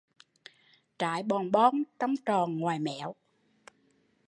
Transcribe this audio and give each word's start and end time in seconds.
Trái 0.99 1.23
bòn 1.23 1.51
bon 1.51 1.83
trong 1.99 2.15
tròn 2.25 2.57
ngoài 2.57 2.79
méo 2.79 3.13